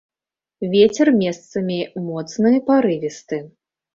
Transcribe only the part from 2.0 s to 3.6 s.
моцны парывісты.